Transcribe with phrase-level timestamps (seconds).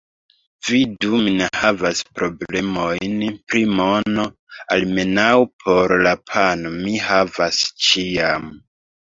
[0.67, 3.19] Vidu: mi ne havas problemojn
[3.53, 4.25] pri mono,
[4.77, 5.27] almenaŭ
[5.67, 8.51] por la pano mi havas ĉiam.